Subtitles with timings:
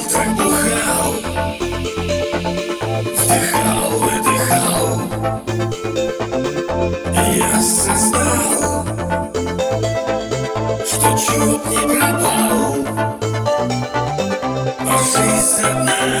[0.00, 1.12] бухал, так бухал
[3.16, 5.00] Вдыхал, выдыхал.
[7.34, 8.84] Я осознал
[10.86, 12.70] Что чуть не пропал.
[14.80, 16.20] А жизнь одна.